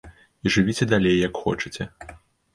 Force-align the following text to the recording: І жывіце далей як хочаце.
І 0.45 0.53
жывіце 0.55 0.87
далей 0.95 1.15
як 1.27 1.39
хочаце. 1.43 1.89